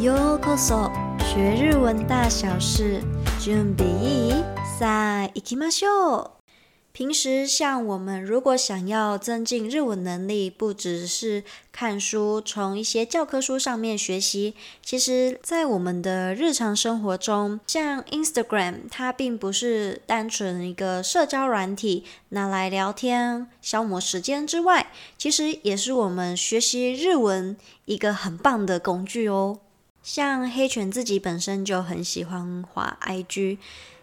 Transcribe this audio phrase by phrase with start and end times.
[0.00, 0.90] ようこそ
[1.34, 3.00] 学日文大小事，
[3.38, 4.44] 准备いい？
[4.78, 6.30] さあ行きましょう。
[6.94, 14.54] 平时像我们如果想要增进日文能力，不只是看书，从一些教科书上面学习。
[14.82, 27.56] 其实，在我们的日常生活中，像 Instagram，它并不是单纯一个社交软体，拿来聊天消磨时间之外，其实也是我们学习日文
[27.86, 29.60] 一个很棒的工具哦。
[30.07, 33.57] 像黑犬自己本身就很喜欢滑 IG。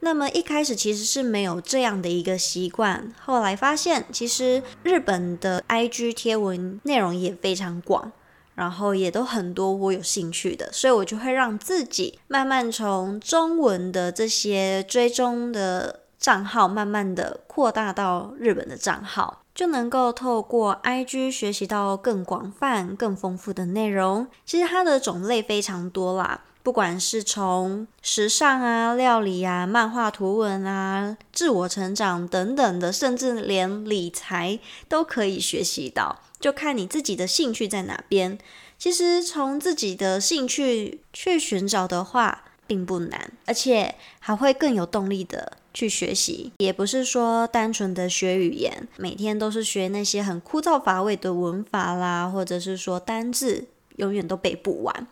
[0.00, 8.12] 那么一开始其实是没有这样的一个习惯，后来发现其实日本的 IG 贴文内容也非常广，
[8.54, 24.26] 然后也都很多我有兴趣的，所以我就会让自己慢慢从中文的这些追踪的账号，慢慢的扩大到日本的账号，就能够透过 IG 学习到更广泛、更丰富的内容。
[24.44, 26.42] 其实它的种类非常多啦。
[26.62, 38.36] 不管是从时尚啊、料理啊、漫画图文啊、自我成长等等的，甚至连理财都可以学习到，就看你自己的兴趣在哪边。
[38.76, 46.50] 其实从自己的兴趣去寻找的话，并不难，而且还会更有动力的去学习。
[46.56, 53.66] 也不是说单纯的学语言，每天都是学那些很枯燥乏味的文法啦，或者是说单字，
[53.96, 55.06] 永远都背不完。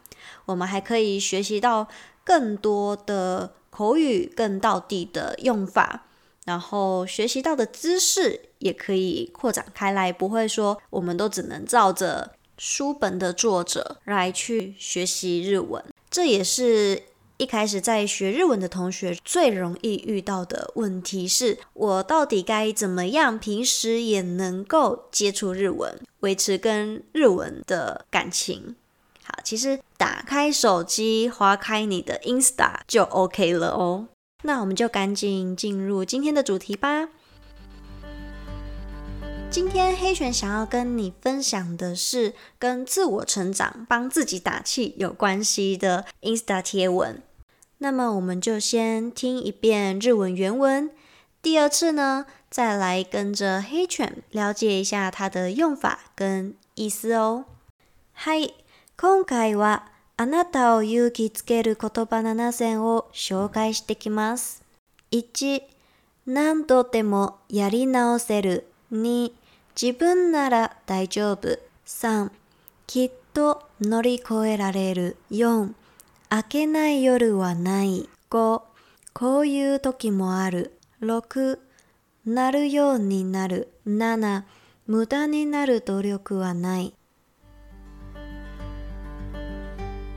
[0.47, 1.87] 我们还可以学习到
[2.25, 6.07] 更多的口语，更道地的用法，
[6.47, 15.85] 然后学习到的知识也可以扩展开来，不会说我们都只能照着书本的作者来去学习日文。
[16.11, 17.03] 这也是
[17.37, 28.77] 一开始在学日文的同学最容易遇到的问题，是我到底该怎么样平时也能够接触日文，维持跟日文的感情。
[29.25, 34.07] 好，其实打开手机，划开你的 Insta 就 OK 了哦。
[34.45, 37.09] 那我们就赶紧进入今天的主题吧。
[39.51, 47.23] 今天黑犬想要跟你分享的是跟自我成长、帮自己打气有关系的 Insta 贴文。
[47.85, 50.91] 那么我们就先听一遍日文原文，
[51.43, 57.45] 第二次呢，再来跟着黑犬了解一下它的用法跟意思哦。
[58.15, 58.49] 嗨。
[58.97, 59.83] 今回は
[60.17, 64.63] あなたを勇気づける言叶7选を绍介してきます。
[65.11, 65.65] 1、
[66.27, 68.67] 何度でもやり直せる。
[68.93, 69.31] 2、
[69.79, 71.59] 自分なら大丈夫。
[71.87, 72.31] 3、
[72.87, 75.19] きっと乗り越えられる。
[75.31, 75.75] 4、
[76.32, 78.08] 明けない夜はない。
[78.30, 78.62] 5、
[79.14, 80.78] こういう时もある。
[81.02, 81.60] 6、
[82.26, 83.74] なるようになる。
[83.88, 84.44] 7、
[84.88, 86.94] 无駄になる努力はない。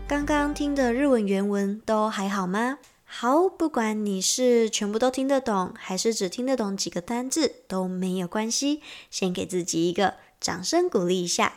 [0.08, 2.78] 刚刚听的日文原文都还好吗？
[3.04, 8.82] 好，不管你是全部都听得懂，还是只听得懂几个单字，都没有关系。
[9.10, 11.52] 先给自己一个掌声鼓励一下。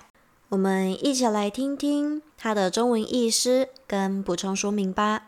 [0.50, 5.24] 我们一起来听听它的中文意思跟补充说明吧。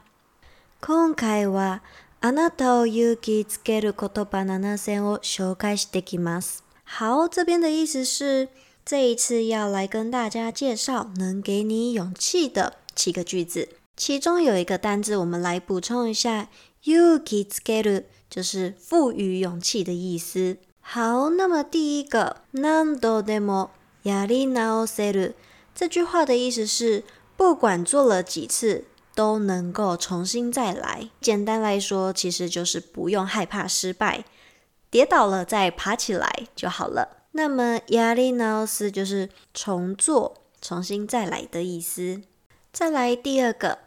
[0.79, 1.81] 今回は
[2.21, 6.63] あなたを勇気づける言叶7选を绍介してきます。
[6.83, 8.49] 好，这边的意思是
[8.85, 12.77] 这一次要来跟大家介绍能给你勇气的。
[12.95, 16.47] 七个句子，其中有一个单字，我们来补充一下。
[16.83, 20.57] 勇気づける就是赋予勇气的意思。
[20.79, 23.69] 好，那么第一个，何度でも
[24.03, 25.33] やり直せる，
[25.75, 27.03] 这句话的意思是，
[27.35, 31.09] 不管做了几次，都能够重新再来。
[31.19, 34.25] 简单来说，其实就是不用害怕失败，
[34.89, 37.17] 跌倒了再爬起来就好了。
[37.31, 42.21] 那么やり直す就是重做、重新再来的意思。
[42.71, 43.79] 再来第二个，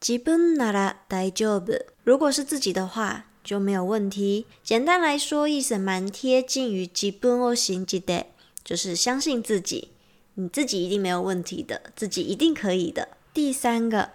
[0.00, 1.72] 自分なら大丈夫。
[2.02, 4.46] 如果是自己的话，就没有问题。
[4.62, 8.24] 简单来说，意思蛮贴近于自分を信じて，
[8.64, 9.88] 就是相信自己，
[10.34, 13.08] 你自己一定没有问题的，自己一定可以的。
[13.32, 14.10] 第三个，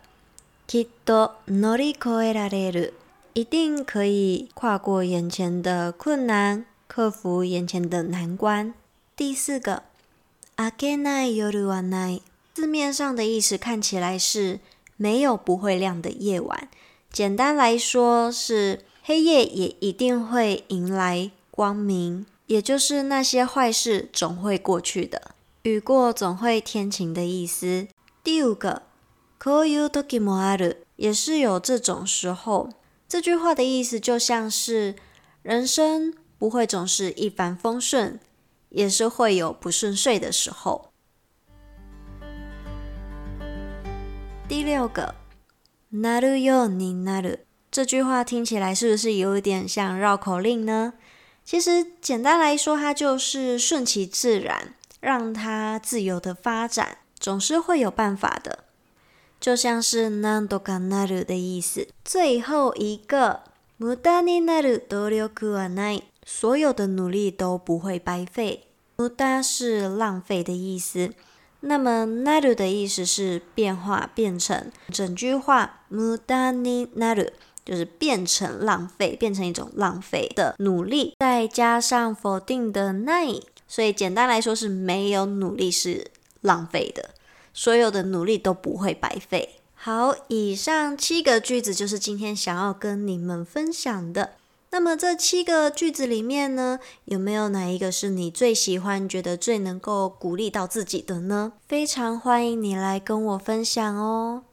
[0.68, 2.94] きっと乗り越えられる，
[3.33, 8.74] 一定可以跨过眼前的困难，克服眼前的难关。
[9.15, 9.83] 第四个，
[10.57, 12.21] 明けない夜はない。
[12.53, 14.59] 字面上的意思看起来是
[14.95, 16.69] 没有不会亮的夜晚，
[17.12, 25.31] 简单来说是黑夜也一定会迎来光明， 也就是那些坏事总会过去的，
[25.63, 27.88] 雨过总会天晴的意思。
[28.24, 28.83] 第五个，
[29.39, 32.69] こういう时もある，也是有这种时候。
[33.07, 34.95] 这句话的意思就像是
[35.41, 38.19] 人生不会总是一帆风顺，
[38.69, 40.89] 也是会有不顺遂的时候。
[44.47, 45.15] 第六个，
[45.91, 47.45] なるようになる。
[47.71, 50.94] 这句话听起来是不是有一点像绕口令呢？
[51.47, 58.59] 其实简单来说，它就是顺其自然，让它自由的发展，总是会有办法的。
[59.39, 61.88] 就像是なんとかなる的意思。
[62.06, 63.41] 最后一个，
[63.77, 66.03] 无駄になる努力はない。
[66.25, 68.68] 所有的努力都不会白费。
[68.95, 71.12] 无駄是浪费的意思。
[71.59, 74.71] 那么なる的意思是变化、变成。
[74.89, 77.33] 整句话无駄になる
[77.69, 86.11] 就是变成浪费，变成一种浪费的努力，再加上否定的ない，所以简单来说是没有努力是
[86.41, 87.11] 浪费的，
[87.53, 89.56] 所有的努力都不会白费。
[89.75, 94.31] 好，以上七个句子就是今天想要跟你们分享的。
[94.70, 101.53] 那么这七个句子里面呢，有没有哪一个是你最喜欢、觉得最能够鼓励到自己的呢？
[101.67, 104.44] 非常欢迎你来跟我分享哦。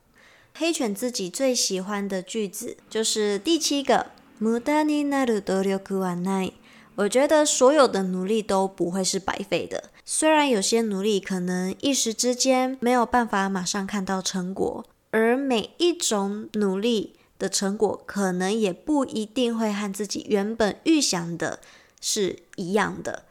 [0.54, 4.06] 黑犬自己最喜欢的句子就是第七个。
[4.40, 6.52] 无駄になる努力はない。
[6.96, 17.16] 我觉得所有的努力都不会是白费的，虽然有些努力可能一时之间没有办法马上看到成果，而每一种努力。
[17.40, 21.58] 的成果可能也不一定会和自己原本预想的
[21.98, 23.24] 是一样的，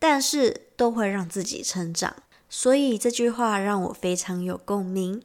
[0.00, 2.16] 但是都会让自己成长。
[2.50, 5.22] 所以这句话让我非常有共鸣。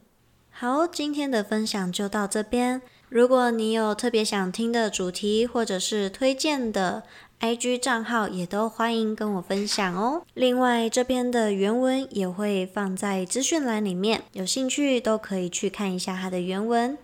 [0.52, 2.82] 好，今天的分享就到这边。
[3.08, 7.04] 如果你有特别想听的主题，或者是推荐的
[7.40, 10.22] IG 账号，也都欢迎跟我分享哦。
[10.34, 16.98] 另外，这边的原文也会放在资讯栏里面，有兴趣都可以去看一下它的原文。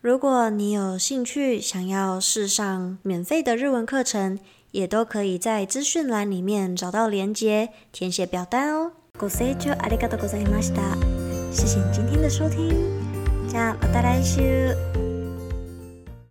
[0.00, 4.38] 如果你有兴趣想要试上免费的日文课程，
[4.70, 8.92] 也都可以在资讯栏里面找到链接，填写表单哦。
[9.18, 10.96] ご清聴ありがとうございました。
[11.50, 12.68] 谢谢你今天 的收听，
[13.48, 14.91] じゃあまた来周。